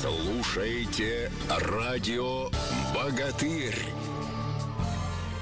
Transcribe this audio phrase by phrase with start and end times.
[0.00, 2.50] слушаете радио
[2.94, 3.78] «Богатырь».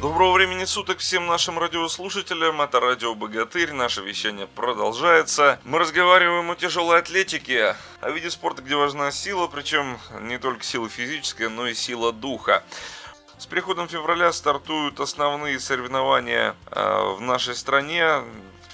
[0.00, 2.61] Доброго времени суток всем нашим радиослушателям.
[2.61, 3.73] Это радио «Богатырь».
[3.73, 5.59] Наше вещание продолжается.
[5.65, 10.89] Мы разговариваем о тяжелой атлетике, о виде спорта, где важна сила, причем не только сила
[10.89, 12.62] физическая, но и сила духа.
[13.39, 18.23] С приходом февраля стартуют основные соревнования э, в нашей стране.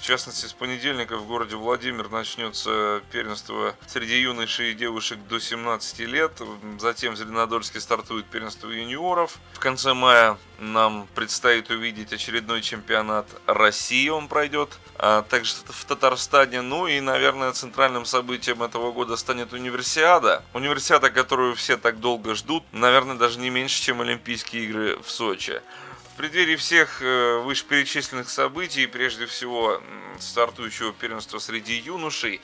[0.01, 5.99] В частности, с понедельника в городе Владимир начнется первенство среди юношей и девушек до 17
[5.99, 6.31] лет.
[6.79, 9.37] Затем в Зеленодольске стартует первенство юниоров.
[9.53, 14.79] В конце мая нам предстоит увидеть очередной чемпионат России, он пройдет.
[14.95, 16.61] А также в Татарстане.
[16.61, 20.43] Ну и, наверное, центральным событием этого года станет универсиада.
[20.55, 22.63] Универсиада, которую все так долго ждут.
[22.71, 25.61] Наверное, даже не меньше, чем Олимпийские игры в Сочи.
[26.13, 29.81] В преддверии всех э, вышеперечисленных событий, прежде всего
[30.19, 32.41] стартующего первенства среди юношей,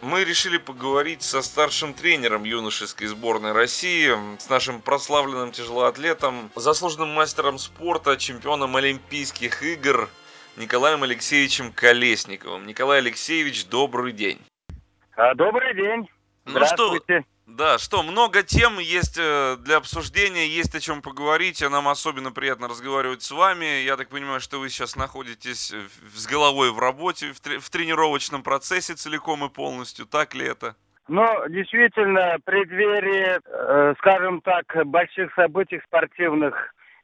[0.00, 7.58] мы решили поговорить со старшим тренером юношеской сборной России, с нашим прославленным тяжелоатлетом, заслуженным мастером
[7.58, 10.08] спорта, чемпионом Олимпийских игр
[10.56, 12.66] Николаем Алексеевичем Колесниковым.
[12.66, 14.40] Николай Алексеевич, добрый день.
[15.14, 16.08] А, добрый день.
[16.46, 16.98] Ну что,
[17.56, 22.68] да, что, много тем есть э, для обсуждения, есть о чем поговорить, нам особенно приятно
[22.68, 23.82] разговаривать с вами.
[23.82, 25.72] Я так понимаю, что вы сейчас находитесь
[26.14, 30.76] с головой в работе, в, в тренировочном процессе целиком и полностью, так ли это?
[31.08, 36.54] Ну, действительно, преддверие, э, скажем так, больших событий спортивных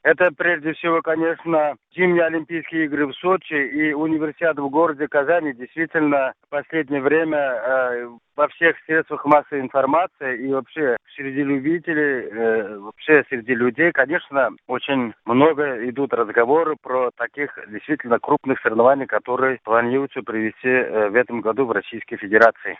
[0.06, 5.52] это прежде всего, конечно, зимние Олимпийские игры в Сочи и универсиада в городе Казани.
[5.52, 12.78] Действительно, в последнее время э, во всех средствах массовой информации и вообще среди любителей, э,
[12.78, 20.22] вообще среди людей, конечно, очень много идут разговоры про таких действительно крупных соревнований, которые планируется
[20.22, 22.78] привести э, в этом году в Российской Федерации.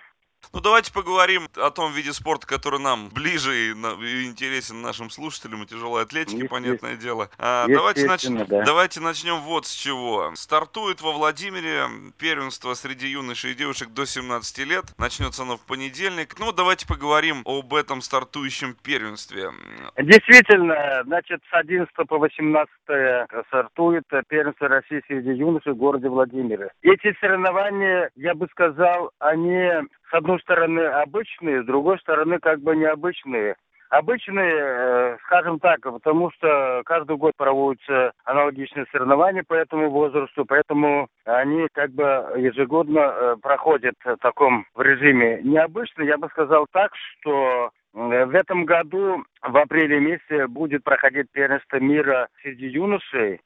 [0.53, 5.63] Ну, давайте поговорим о том виде спорта, который нам ближе и, и интересен нашим слушателям,
[5.63, 7.29] и тяжелой атлетике, понятное дело.
[7.39, 8.25] А, давайте, нач...
[8.49, 8.65] да.
[8.65, 10.33] давайте начнем вот с чего.
[10.35, 11.85] Стартует во Владимире
[12.19, 14.85] первенство среди юношей и девушек до 17 лет.
[14.99, 16.39] Начнется оно в понедельник.
[16.39, 19.51] Ну, давайте поговорим об этом стартующем первенстве.
[19.99, 22.69] Действительно, значит, с 11 по 18
[23.49, 26.71] стартует первенство России среди юношей в городе Владимире.
[26.83, 29.69] Эти соревнования, я бы сказал, они
[30.11, 33.57] с одной стороны обычные, с другой стороны как бы необычные.
[33.89, 41.07] Обычные, э, скажем так, потому что каждый год проводятся аналогичные соревнования по этому возрасту, поэтому
[41.25, 42.03] они как бы
[42.37, 45.41] ежегодно э, проходят в таком режиме.
[45.45, 51.31] Необычно, я бы сказал так, что э, в этом году в апреле месяце будет проходить
[51.31, 53.41] первенство мира среди юношей.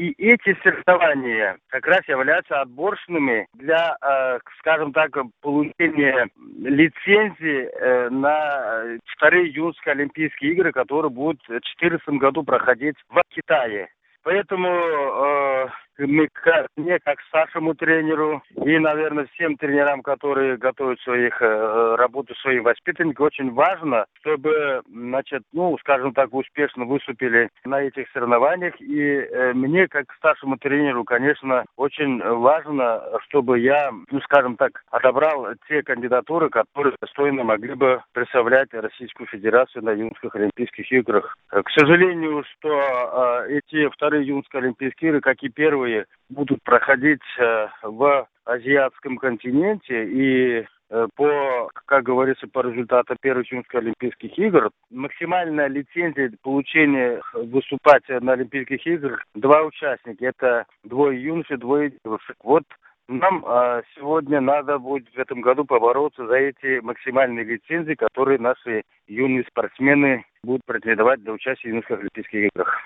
[0.00, 5.10] И эти соревнования как раз являются отборочными для, э, скажем так,
[5.42, 6.26] получения
[6.58, 13.90] лицензии э, на вторые юношеские Олимпийские игры, которые будут в 2014 году проходить в Китае.
[14.22, 16.28] Поэтому э, мне,
[16.76, 23.26] мне, как старшему тренеру и, наверное, всем тренерам, которые готовят своих э, работу своим воспитанникам,
[23.26, 28.80] очень важно, чтобы, значит, ну, скажем так, успешно выступили на этих соревнованиях.
[28.80, 35.48] И э, мне, как старшему тренеру, конечно, очень важно, чтобы я, ну, скажем так, отобрал
[35.68, 41.36] те кандидатуры, которые достойно могли бы представлять Российскую Федерацию на юношеских Олимпийских играх.
[41.48, 47.20] К сожалению, что э, эти вторые юношеские Олимпийские игры, как и первые, которые будут проходить
[47.38, 54.70] э, в азиатском континенте и э, по, как говорится, по результатам первых юношеских Олимпийских игр,
[54.90, 60.26] максимальная лицензия получения выступать на Олимпийских играх два участника.
[60.26, 62.36] Это двое юношей, двое девушек.
[62.42, 62.64] Вот
[63.08, 68.84] нам а, сегодня надо будет в этом году побороться за эти максимальные лицензии, которые наши
[69.08, 72.78] юные спортсмены будут претендовать для участия в юношеских Олимпийских играх.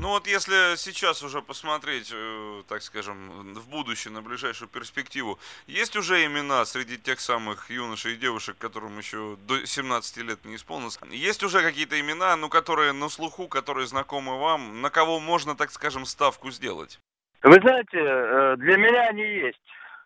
[0.00, 5.94] Ну вот если сейчас уже посмотреть, э, так скажем, в будущее, на ближайшую перспективу, есть
[5.94, 10.98] уже имена среди тех самых юношей и девушек, которым еще до 17 лет не исполнилось?
[11.10, 15.70] Есть уже какие-то имена, ну, которые на слуху, которые знакомы вам, на кого можно, так
[15.70, 16.98] скажем, ставку сделать?
[17.42, 19.60] Вы знаете, э, для меня они есть.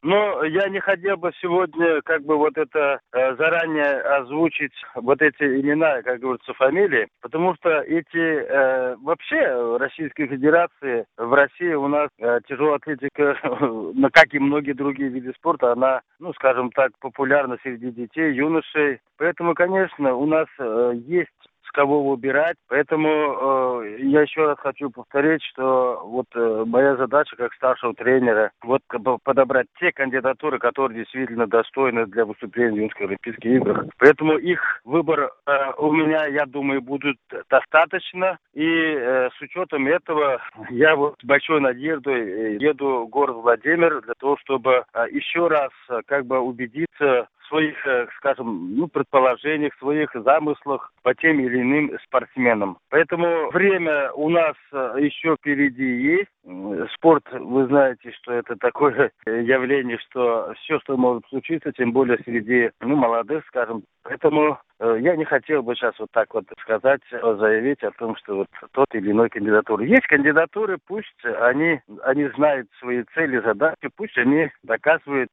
[0.04, 5.42] Но я не хотел бы сегодня как бы вот это э, заранее озвучить вот эти
[5.42, 11.88] имена, как говорится, фамилии, потому что эти э, вообще в Российской Федерации, в России у
[11.88, 16.90] нас э, тяжелая атлетика, ну, как и многие другие виды спорта, она, ну, скажем так,
[17.00, 19.00] популярна среди детей, юношей.
[19.16, 21.30] Поэтому, конечно, у нас э, есть
[21.74, 22.56] кого выбирать.
[22.68, 28.52] Поэтому э, я еще раз хочу повторить, что вот э, моя задача как старшего тренера
[28.62, 28.80] вот
[29.22, 33.84] подобрать те кандидатуры, которые действительно достойны для выступления в юношеских Олимпийских играх.
[33.98, 37.16] Поэтому их выбор э, у меня, я думаю, будет
[37.50, 38.38] достаточно.
[38.54, 40.40] И э, с учетом этого
[40.70, 45.70] я вот с большой надеждой еду в город Владимир для того, чтобы э, еще раз
[45.88, 51.90] э, как бы убедиться своих, э, скажем, ну, предположениях, своих замыслах по тем или иным
[52.04, 52.78] спортсменам.
[52.90, 56.30] Поэтому время у нас э, еще впереди есть.
[56.94, 62.70] Спорт, вы знаете, что это такое явление, что все, что может случиться, тем более среди
[62.80, 63.84] ну, молодых, скажем.
[64.02, 68.36] Поэтому э, я не хотел бы сейчас вот так вот сказать, заявить о том, что
[68.36, 69.84] вот тот или иной кандидатура.
[69.84, 75.30] Есть кандидатуры, пусть они, они знают свои цели, задачи, пусть они доказывают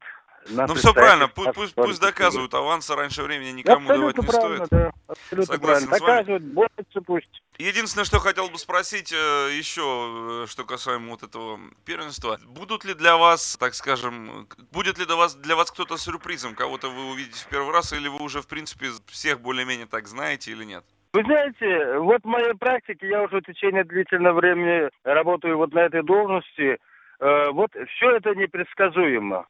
[0.49, 4.67] ну все правильно, пусть, пусть, пусть доказывают, аванса раньше времени никому давать не стоит.
[4.69, 5.99] Да, абсолютно Согласен правильно.
[5.99, 7.43] Доказывают, борются пусть.
[7.57, 12.39] Единственное, что хотел бы спросить э, еще, э, что касаемо вот этого первенства.
[12.47, 16.55] Будут ли для вас, так скажем, будет ли для вас, для вас кто-то сюрпризом?
[16.55, 20.51] Кого-то вы увидите в первый раз, или вы уже, в принципе, всех более-менее так знаете
[20.51, 20.83] или нет?
[21.13, 25.79] Вы знаете, вот в моей практике, я уже в течение длительного времени работаю вот на
[25.79, 26.77] этой должности,
[27.19, 29.45] э, вот все это непредсказуемо.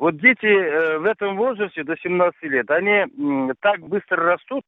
[0.00, 4.64] Вот дети э, в этом возрасте до 17 лет, они э, так быстро растут,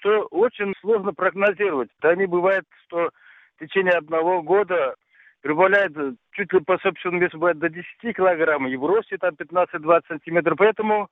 [0.00, 1.90] что очень сложно прогнозировать.
[2.02, 3.10] Они бывает, что
[3.54, 4.96] в течение одного года
[5.42, 5.94] прибавляют
[6.32, 7.86] чуть ли по собственному весу бывает до 10
[8.16, 10.56] килограмм, и в росте там 15-20 сантиметров.
[10.58, 11.08] Поэтому,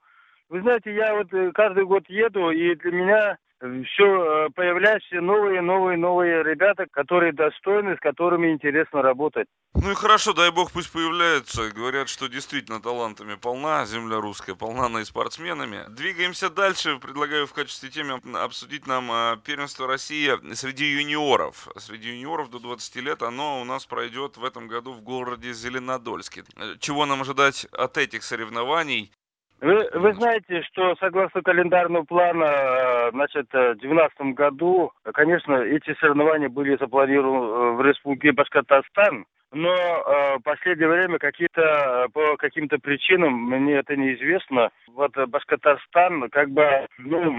[0.49, 5.61] вы знаете, я вот э, каждый год еду, и для меня все э, появляются новые,
[5.61, 9.47] новые, новые ребята, которые достойны, с которыми интересно работать.
[9.75, 11.71] Ну и хорошо, дай бог пусть появляются.
[11.71, 15.85] Говорят, что действительно талантами полна земля русская, полна на и спортсменами.
[15.89, 16.99] Двигаемся дальше.
[16.99, 21.69] Предлагаю в качестве темы обсудить нам э, первенство России среди юниоров.
[21.77, 26.43] Среди юниоров до 20 лет оно у нас пройдет в этом году в городе Зеленодольске.
[26.57, 29.13] Э, чего нам ожидать от этих соревнований?
[29.63, 36.49] Вы, вы знаете, что согласно календарному плану, э, значит, в 2012 году, конечно, эти соревнования
[36.49, 43.35] были запланированы э, в Республике Башкортостан, но э, в последнее время какие-то по каким-то причинам
[43.35, 44.71] мне это неизвестно.
[44.89, 46.67] Вот Башкортостан как бы
[46.99, 47.33] ну,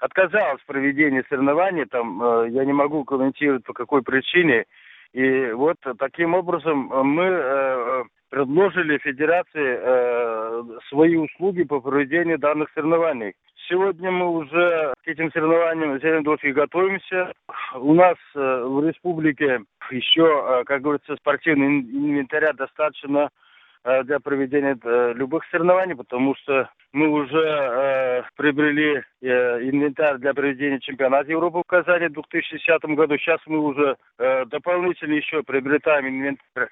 [0.00, 1.86] отказался в проведении соревнований.
[1.86, 4.66] Там э, я не могу комментировать по какой причине.
[5.12, 13.34] И вот таким образом мы э, предложили Федерации э, свои услуги по проведению данных соревнований.
[13.68, 17.32] Сегодня мы уже к этим соревнованиям Зеленодольске готовимся.
[17.74, 19.60] У нас э, в республике
[19.90, 23.49] еще, э, как говорится, спортивного инвентаря достаточно э,
[23.84, 29.26] для проведения э, любых соревнований, потому что мы уже э, приобрели э,
[29.62, 33.16] инвентарь для проведения чемпионата Европы в Казани в 2010 году.
[33.16, 36.68] Сейчас мы уже э, дополнительно еще приобретаем инвентарь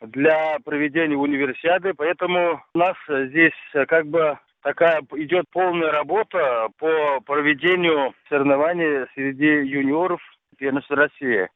[0.00, 7.20] для проведения универсиады, поэтому у нас здесь э, как бы такая идет полная работа по
[7.20, 10.20] проведению соревнований среди юниоров
[10.56, 11.48] первенства России.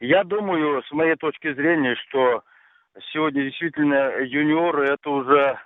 [0.00, 2.42] Я думаю, с моей точки зрения, что
[3.12, 5.58] сегодня действительно юниоры это уже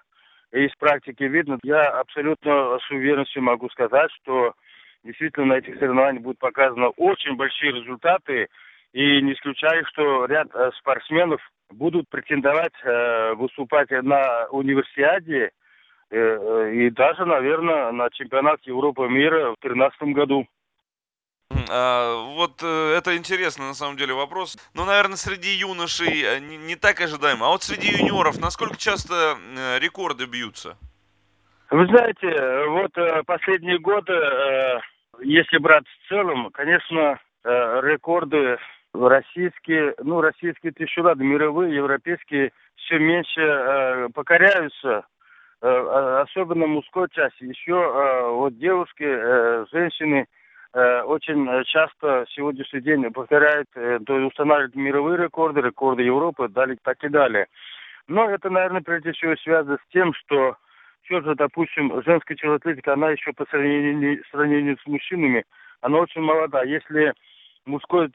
[0.53, 1.59] из практики видно.
[1.63, 4.55] Я абсолютно с уверенностью могу сказать, что
[5.05, 8.49] действительно на этих соревнованиях будут показаны очень большие результаты.
[8.93, 11.41] И не исключаю, что ряд э, спортсменов
[11.71, 15.51] будут претендовать э, выступать на универсиаде
[16.11, 20.47] э, и даже, наверное, на чемпионат Европы мира в 2013 году.
[21.71, 24.57] А, вот э, это интересно на самом деле вопрос.
[24.75, 27.47] Ну, наверное, среди юношей э, не, так ожидаемо.
[27.47, 30.77] А вот среди юниоров насколько часто э, рекорды бьются?
[31.71, 32.93] Вы знаете, вот
[33.27, 34.15] последние годы,
[35.21, 38.57] если брать в целом, конечно, рекорды
[38.95, 45.05] российские, ну, российские еще ладно, мировые, европейские все меньше покоряются,
[45.61, 47.45] а, особенно мужской части.
[47.45, 47.75] Еще
[48.33, 49.05] вот девушки,
[49.71, 50.27] женщины
[50.75, 57.03] очень часто сегодняшний день повторяют, э, то есть устанавливают мировые рекорды, рекорды Европы, далее, так
[57.05, 57.47] и далее.
[58.07, 60.57] Но это, наверное, прежде всего связано с тем, что
[61.03, 65.45] все же, допустим, женская тяжелоатлетика, она еще по сравнению, сравнению с мужчинами,
[65.81, 66.63] она очень молода.
[66.65, 67.15] Если
[67.65, 68.11] мужской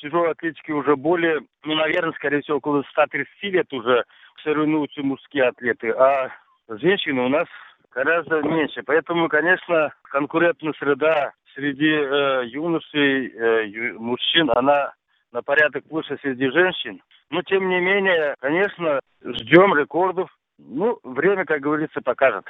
[0.00, 4.04] тяжелой атлетики уже более, ну, наверное, скорее всего, около 130 лет уже
[4.42, 6.30] соревнуются мужские атлеты, а
[6.68, 7.46] женщины у нас
[7.94, 8.82] гораздо меньше.
[8.84, 14.92] Поэтому, конечно, конкурентная среда среди э, юношей, э, мужчин, она
[15.32, 17.00] на порядок выше среди женщин.
[17.30, 20.30] Но, тем не менее, конечно, ждем рекордов.
[20.58, 22.44] Ну, время, как говорится, покажет.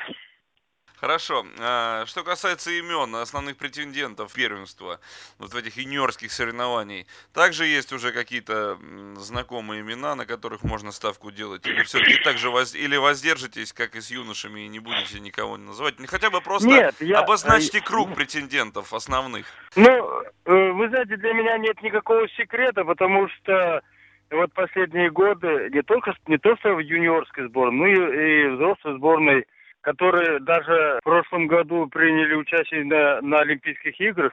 [1.02, 1.44] Хорошо.
[1.59, 5.00] А, что касается имен основных претендентов первенства,
[5.40, 8.78] вот в этих юниорских соревнований, также есть уже какие-то
[9.16, 11.66] знакомые имена, на которых можно ставку делать?
[11.66, 12.76] Или все-таки так же воз...
[12.76, 15.97] или воздержитесь, как и с юношами, и не будете никого не называть?
[16.06, 17.18] Хотя бы просто Нет, я...
[17.18, 19.47] обозначьте а, круг претендентов основных.
[19.75, 23.82] Ну, э, вы знаете, для меня нет никакого секрета, потому что
[24.30, 28.97] вот последние годы не только не то что в юниорской сборной, но и, и взрослой
[28.99, 29.47] сборной
[29.82, 34.32] которые даже в прошлом году приняли участие на, на Олимпийских играх,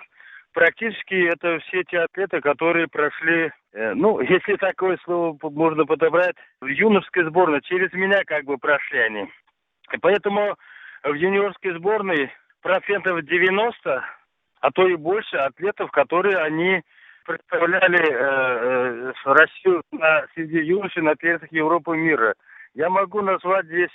[0.53, 6.67] практически это все те атлеты, которые прошли, э, ну, если такое слово можно подобрать, в
[6.67, 9.31] юношеской сборной, через меня как бы прошли они.
[9.91, 10.55] И поэтому
[11.03, 14.03] в юниорской сборной процентов 90,
[14.61, 16.81] а то и больше атлетов, которые они
[17.25, 22.33] представляли э, э, Россию на среди юношей на первенствах Европы мира.
[22.75, 23.91] Я могу назвать здесь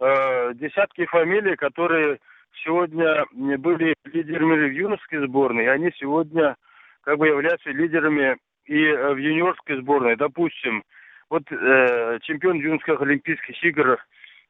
[0.00, 2.18] э, десятки фамилий, которые
[2.64, 6.56] сегодня были лидерами в юношеской сборной, и они сегодня
[7.02, 8.36] как бы являются лидерами
[8.66, 10.16] и э, в юниорской сборной.
[10.16, 10.82] Допустим,
[11.30, 13.98] вот э, чемпион юношеских Олимпийских игр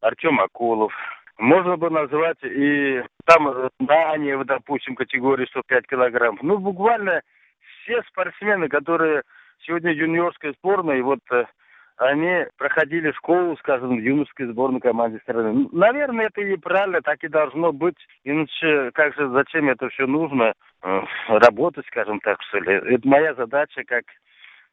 [0.01, 0.93] Артем Акулов.
[1.39, 6.39] Можно бы назвать и там Даниев, допустим, категории 105 килограмм.
[6.43, 7.23] Ну, буквально
[7.83, 9.23] все спортсмены, которые
[9.61, 11.45] сегодня юниорской сборной, вот э,
[11.99, 15.69] они проходили школу, скажем, в юношеской сборной команде страны.
[15.73, 17.97] Наверное, это и правильно, так и должно быть.
[18.25, 20.55] Иначе, как же, зачем это все нужно?
[20.83, 22.75] Э, работать, скажем так, что ли.
[22.75, 24.05] Это моя задача, как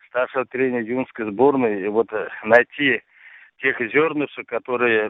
[0.08, 3.02] старшего тренера юношеской сборной, вот э, найти
[3.60, 5.10] тех зернышек, которые,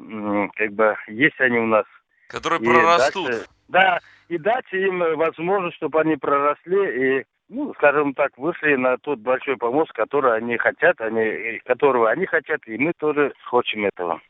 [0.56, 1.86] как бы, есть они у нас.
[2.30, 3.28] Которые и прорастут.
[3.28, 8.98] Дальше, да, и дать им возможность, чтобы они проросли и ну, скажем так, вышли на
[8.98, 14.22] тот большой помост, который они хотят, они, которого они хотят, и мы тоже хотим этого.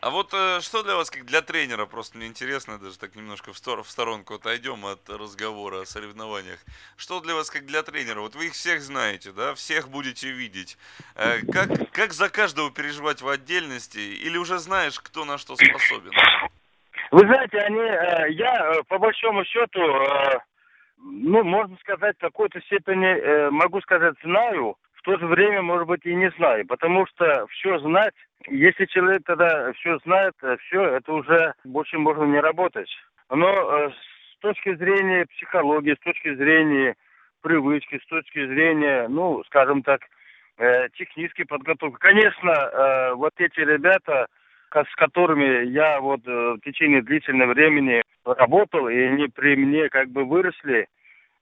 [0.00, 3.52] А вот э, что для вас, как для тренера, просто мне интересно, даже так немножко
[3.52, 6.58] в, стор в сторонку отойдем от разговора о соревнованиях.
[6.96, 8.20] Что для вас, как для тренера?
[8.20, 10.78] Вот вы их всех знаете, да, всех будете видеть.
[11.16, 13.98] Э, как, как за каждого переживать в отдельности?
[13.98, 16.12] Или уже знаешь, кто на что способен?
[17.10, 20.38] Вы знаете, они, э, я э, по большому счету э,
[21.02, 25.88] ну, можно сказать, в какой-то степени, э, могу сказать, знаю, в то же время, может
[25.88, 28.14] быть, и не знаю, потому что все знать,
[28.48, 32.90] если человек тогда все знает, э, все, это уже больше можно не работать.
[33.30, 36.96] Но э, с точки зрения психологии, с точки зрения
[37.42, 40.02] привычки, с точки зрения, ну, скажем так,
[40.58, 44.26] э, технической подготовки, конечно, э, вот эти ребята,
[44.70, 50.08] с которыми я вот э, в течение длительного времени работал, и они при мне как
[50.08, 50.88] бы выросли.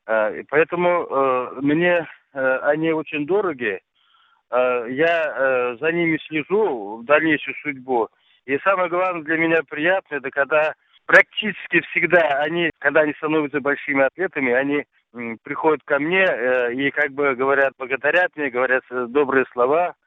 [0.06, 3.80] Э, поэтому э, мне они очень дороги.
[4.50, 8.08] Я за ними слежу в дальнейшую судьбу.
[8.44, 10.74] И самое главное для меня приятно, это когда
[11.06, 14.84] практически всегда они, когда они становятся большими атлетами, они
[15.42, 16.22] приходят ко мне
[16.74, 19.94] и как бы говорят, благодарят мне, говорят добрые слова–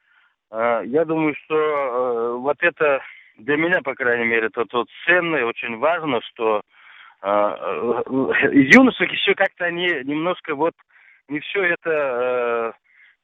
[0.52, 3.00] я думаю, что э, вот это
[3.42, 6.62] для меня, по крайней мере, это вот ценно и очень важно, что
[7.20, 10.74] а, э, юношек еще как-то они немножко вот
[11.28, 12.72] не все это, э,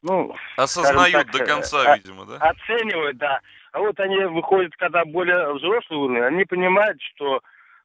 [0.02, 0.34] ну...
[0.56, 2.36] Осознают так, до конца, видимо, да?
[2.36, 3.40] Оценивают, да.
[3.72, 7.40] А вот они выходят, когда более взрослый уровень, они понимают, что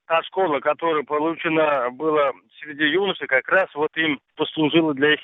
[0.06, 5.20] та школа, которая получена была среди юношей, как раз вот им послужила для их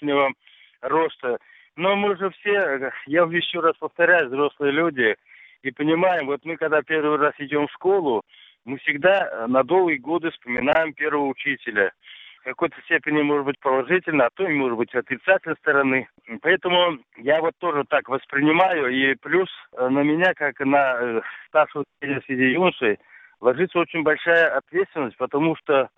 [0.81, 1.39] роста.
[1.77, 5.17] Но мы же все, я еще раз повторяю, взрослые люди,
[5.63, 8.23] и понимаем, вот мы когда первый раз идем в школу,
[8.65, 11.93] мы всегда э, на долгие годы вспоминаем первого учителя.
[12.41, 16.09] В какой-то степени может быть положительно, а то и может быть отрицательной стороны.
[16.41, 21.85] Поэтому я вот тоже так воспринимаю, и плюс э, на меня, как на э, старшего
[22.01, 22.99] среди юношей,
[23.41, 25.89] ложится очень большая ответственность, потому что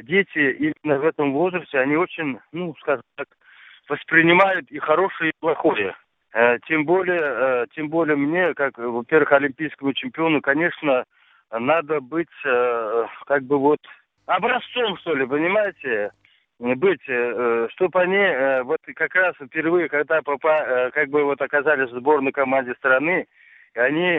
[0.00, 3.26] дети именно в этом возрасте, они очень, ну, скажем так,
[3.88, 5.96] воспринимают и хорошее, и плохое.
[6.34, 11.04] Э, тем более, э, тем более мне, как, во-первых, олимпийскому чемпиону, конечно,
[11.50, 13.80] надо быть э, как бы вот
[14.26, 16.10] образцом, что ли, понимаете?
[16.60, 22.32] Быть, чтобы они вот как раз впервые, когда попа, как бы вот оказались в сборной
[22.32, 23.28] команде страны,
[23.76, 24.18] они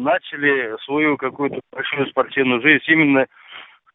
[0.00, 3.26] начали свою какую-то большую спортивную жизнь именно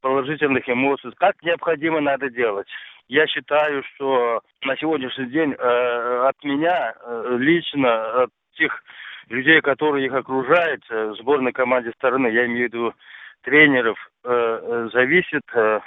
[0.05, 2.67] положительных эмоций, как необходимо надо делать.
[3.07, 8.83] Я считаю, что на сегодняшний день э, от меня э, лично, от тех
[9.29, 12.93] людей, которые их окружают, э, сборной команде стороны, я имею в виду
[13.41, 15.79] тренеров, э, э зависит э,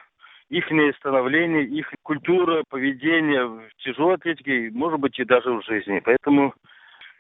[0.49, 0.65] их
[0.97, 6.03] становление, их культура, поведение в тяжелой атлетике, может быть, и даже в жизни.
[6.05, 6.55] Поэтому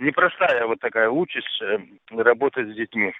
[0.00, 1.78] непростая вот такая участь э,
[2.10, 3.12] работать с детьми.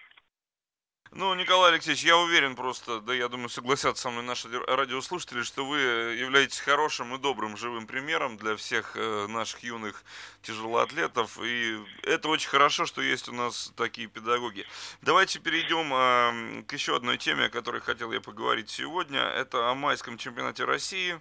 [1.10, 5.64] Ну, Николай Алексеевич, я уверен просто, да я думаю, согласятся со мной наши радиослушатели, что
[5.64, 10.04] вы являетесь хорошим и добрым живым примером для всех э, наших юных
[10.42, 11.38] тяжелоатлетов.
[11.42, 14.66] И это очень хорошо, что есть у нас такие педагоги.
[15.00, 19.20] Давайте перейдем э, к еще одной теме, о которой хотел я поговорить сегодня.
[19.20, 21.18] Это о майском чемпионате России.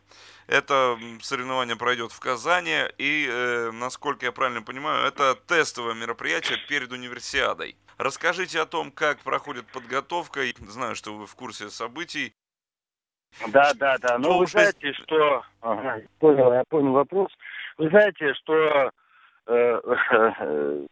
[0.48, 2.84] Это соревнование пройдет в Казани.
[2.98, 7.78] И, э, насколько я правильно понимаю, это тестовое мероприятие перед универсиадой.
[7.98, 10.42] Расскажите о том, как проходит подготовка.
[10.68, 12.34] Знаю, что вы в курсе событий.
[13.48, 14.20] Да, да, да.
[14.20, 15.44] Ну, вы знаете, что...
[15.62, 17.30] Ага, понял, я понял вопрос.
[17.78, 18.92] Вы знаете, что
[19.48, 19.82] э,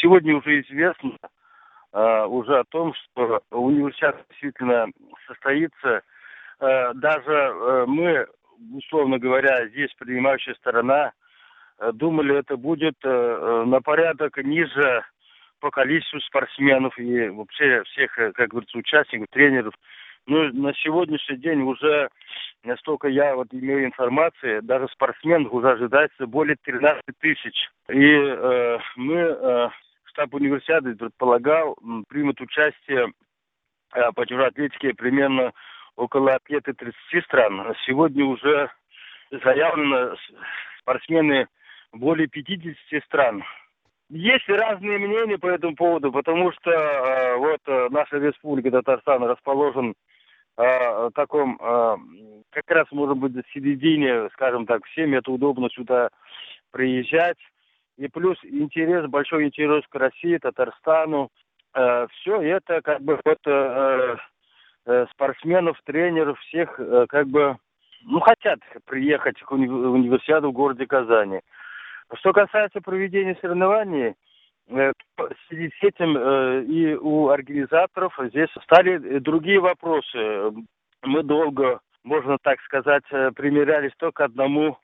[0.00, 1.16] сегодня уже известно
[1.92, 4.86] э, уже о том, что университет действительно
[5.26, 6.02] состоится.
[6.60, 8.28] Э, даже мы,
[8.74, 11.12] условно говоря, здесь принимающая сторона,
[11.94, 15.02] думали, это будет на порядок ниже
[15.60, 19.74] по количеству спортсменов и вообще всех, э, как говорится, участников, тренеров.
[20.26, 22.08] Ну, на сегодняшний день уже,
[22.62, 27.68] настолько я вот имею информации, даже спортсменов уже ожидается более 13 тысяч.
[27.88, 29.68] И э, мы, э,
[30.04, 31.76] штаб универсиады предполагал,
[32.08, 33.12] примут участие
[33.94, 35.52] э, по тяжелоатлетике примерно
[35.96, 37.74] около атлеты 30 стран.
[37.86, 38.70] Сегодня уже
[39.30, 40.16] заявлено
[40.80, 41.48] спортсмены
[41.92, 43.42] более 50 стран.
[44.10, 49.94] Есть разные мнения по этому поводу, потому что э, вот э, наша республика Татарстан расположен
[50.56, 50.62] э,
[51.06, 51.96] в таком, э,
[52.50, 56.08] как раз может быть в середине, скажем так, всем это удобно сюда
[56.72, 57.38] приезжать.
[57.98, 61.28] И плюс интерес, большой интерес к России, Татарстану.
[61.74, 64.16] Э, все это как бы вот э,
[64.86, 67.58] э, спортсменов, тренеров, всех э, как бы,
[68.02, 71.42] ну, хотят приехать к уни- универсиаду в городе Казани.
[72.16, 74.14] Что касается проведения соревнований,
[74.68, 74.92] э,
[75.48, 80.52] связи с этим э, и у организаторов здесь стали другие вопросы.
[81.02, 84.78] Мы долго, можно так сказать, э, примерялись то к одному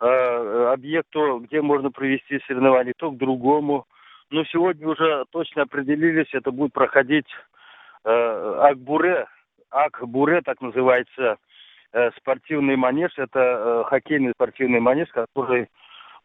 [0.00, 3.84] объекту, где можно провести соревнования, то к другому.
[4.30, 7.26] Но сегодня уже точно определились, это будет проходить
[8.04, 9.26] Акбуре,
[9.70, 11.38] Акбуре, так называется,
[12.16, 13.10] спортивный манеж.
[13.16, 15.66] Это хоккейный спортивный манеж, который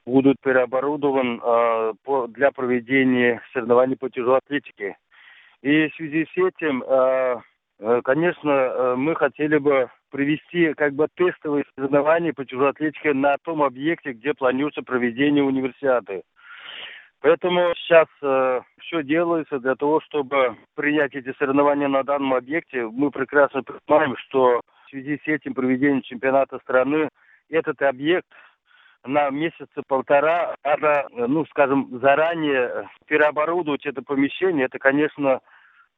[0.05, 1.93] будут переоборудован э,
[2.29, 4.97] для проведения соревнований по тяжелой атлетике.
[5.61, 7.35] И в связи с этим, э,
[7.79, 13.63] э, конечно, мы хотели бы провести как бы тестовые соревнования по тяжелой атлетике на том
[13.63, 16.23] объекте, где планируется проведение универсиады.
[17.23, 22.85] Поэтому сейчас э, все делается для того, чтобы принять эти соревнования на данном объекте.
[22.85, 27.07] Мы прекрасно понимаем, что в связи с этим проведением чемпионата страны
[27.49, 28.27] этот объект
[29.05, 34.65] на месяца полтора надо, ну, скажем, заранее переоборудовать это помещение.
[34.65, 35.41] Это, конечно,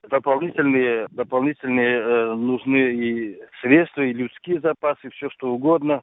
[0.10, 6.02] дополнительные, дополнительные э, нужны и средства, и людские запасы, и все что угодно.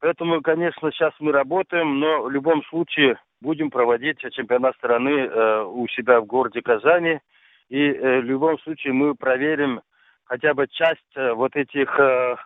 [0.00, 5.86] Поэтому, конечно, сейчас мы работаем, но в любом случае будем проводить чемпионат страны э, у
[5.88, 7.20] себя в городе Казани.
[7.68, 9.80] И э, в любом случае мы проверим
[10.24, 12.36] хотя бы часть э, вот этих э,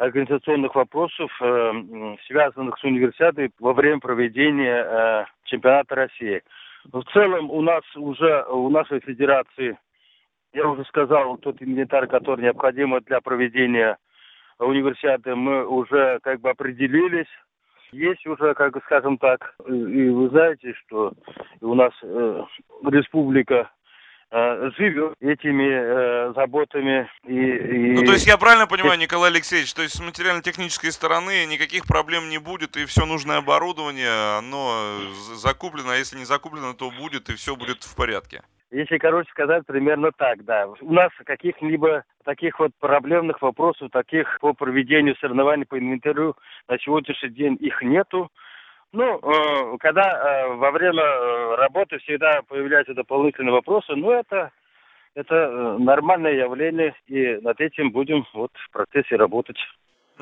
[0.00, 6.42] организационных вопросов, э, связанных с универсиадой во время проведения э, чемпионата России.
[6.90, 9.78] В целом у нас уже, у нашей федерации,
[10.54, 13.98] я уже сказал, тот инвентарь, который необходим для проведения
[14.58, 17.28] универсиады, мы уже как бы определились.
[17.92, 21.12] Есть уже, как бы скажем так, и вы знаете, что
[21.60, 22.42] у нас э,
[22.84, 23.70] республика
[24.32, 27.10] живет этими э, заботами.
[27.26, 27.92] И, и...
[27.92, 32.28] Ну, то есть я правильно понимаю, Николай Алексеевич, то есть с материально-технической стороны никаких проблем
[32.28, 35.00] не будет, и все нужное оборудование, оно
[35.34, 38.42] закуплено, а если не закуплено, то будет, и все будет в порядке.
[38.70, 40.68] Если, короче сказать, примерно так, да.
[40.80, 46.36] У нас каких-либо таких вот проблемных вопросов, таких по проведению соревнований по инвентарю
[46.68, 48.30] на сегодняшний день их нету.
[48.92, 54.50] Ну, э, когда э, во время э, работы всегда появляются дополнительные вопросы, ну, это,
[55.14, 59.58] это нормальное явление, и над этим будем вот в процессе работать.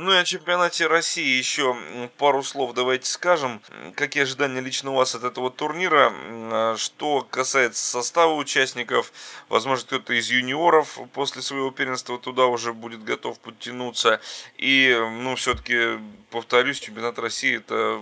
[0.00, 1.76] Ну и о чемпионате России еще
[2.18, 3.60] пару слов давайте скажем.
[3.96, 6.12] Какие ожидания лично у вас от этого турнира?
[6.52, 9.12] А что касается состава участников,
[9.48, 14.20] возможно, кто-то из юниоров после своего первенства туда уже будет готов подтянуться.
[14.56, 15.98] И, ну, все-таки,
[16.30, 18.00] повторюсь, чемпионат России это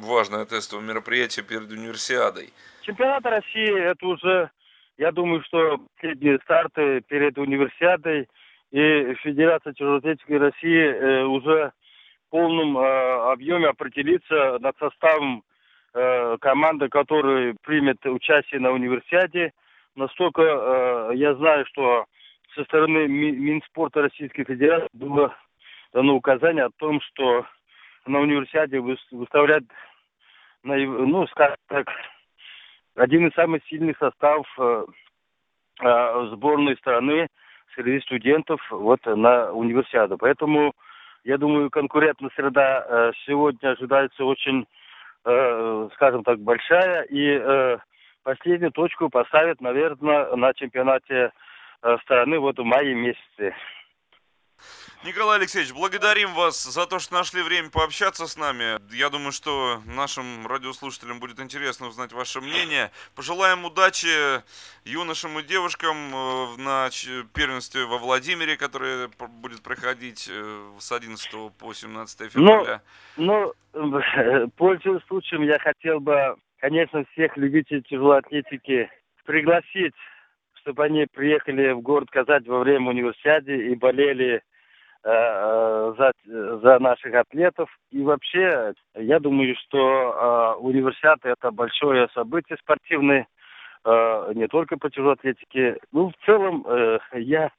[0.00, 2.54] важное тестовое мероприятие перед универсиадой.
[2.80, 4.50] Чемпионат России это уже,
[4.96, 8.28] я думаю, что последние старты перед универсиадой–
[8.70, 11.72] и Федерация тяжелоатлетики России э, уже
[12.26, 15.42] в полном э, объеме определится над составом
[15.94, 19.52] э, команды, которая примет участие на универсиаде.
[19.96, 20.42] настолько
[21.14, 22.04] я знаю, что
[22.54, 25.34] со стороны Минспорта Российской Федерации было
[25.92, 27.46] дано указание о том, что
[28.06, 29.64] на универсиаде выставлять,
[30.62, 31.88] ну, скажем так,
[32.96, 34.46] один из самых сильных составов
[35.80, 37.28] сборной страны
[37.78, 40.18] среди студентов вот на универсиаду.
[40.18, 40.72] Поэтому,
[41.24, 44.66] я думаю, конкурентная среда э, сегодня ожидается очень,
[45.24, 47.02] э, скажем так, большая.
[47.02, 47.78] И э,
[48.24, 51.30] последнюю точку поставят, наверное, на чемпионате
[52.02, 53.54] страны вот в мае месяце.
[55.04, 58.80] Николай Алексеевич, благодарим вас за то, что нашли время пообщаться с нами.
[58.92, 62.90] Я думаю, что нашим радиослушателям будет интересно узнать ваше мнение.
[63.14, 64.42] Пожелаем удачи
[64.84, 66.88] юношам и девушкам э, на
[67.32, 69.08] первенстве во Владимире, которое
[69.40, 72.82] будет проходить э, с 11 по 17 февраля.
[73.16, 74.00] Ну, ну
[74.56, 78.90] пользуясь случаем, я хотел бы, конечно, всех любителей тяжелой атлетики
[79.24, 79.94] пригласить,
[80.54, 84.42] чтобы они приехали в город Казань во время универсиады и болели
[85.08, 86.12] за,
[86.62, 87.70] за наших атлетов.
[87.90, 93.26] И вообще, я думаю, что э, универсиада это большое событие спортивное,
[93.84, 95.78] э, не только по тяжелой атлетике.
[95.92, 97.50] Ну, в целом, э, я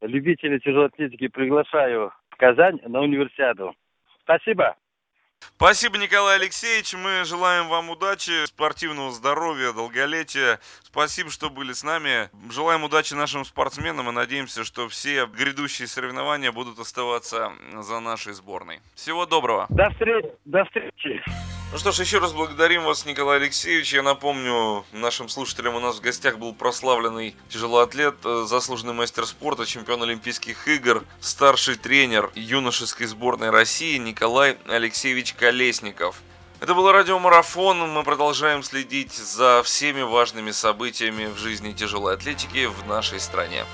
[0.00, 3.74] любителей тяжелой атлетики приглашаю в Казань на универсиаду.
[4.22, 4.74] Спасибо.
[5.54, 6.94] Спасибо, Николай Алексеевич.
[6.94, 10.60] Мы желаем вам удачи, спортивного здоровья, долголетия.
[10.82, 12.28] Спасибо, что были с нами.
[12.50, 18.80] Желаем удачи нашим спортсменам и надеемся, что все грядущие соревнования будут оставаться за нашей сборной.
[18.94, 19.66] Всего доброго.
[19.68, 20.30] До встречи.
[20.44, 21.22] До встречи.
[21.72, 23.92] Ну что ж, еще раз благодарим вас, Николай Алексеевич.
[23.92, 29.66] Я напомню нашим слушателям, у нас в гостях был прославленный тяжелоатлет, э, заслуженный мастер спорта,
[29.66, 36.22] чемпион Олимпийских игр, старший тренер юношеской сборной России Николай Алексеевич Колесников.
[36.60, 37.78] Это был радиомарафон.
[37.92, 43.64] Мы продолжаем следить за всеми важными событиями в жизни тяжелой атлетики в нашей стране.